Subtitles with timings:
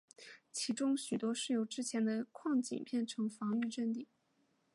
[0.51, 4.07] 其中许多是由之前的矿井变成了防御阵地。